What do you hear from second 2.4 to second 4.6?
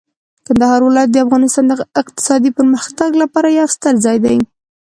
پرمختګ لپاره یو ستر ځای دی.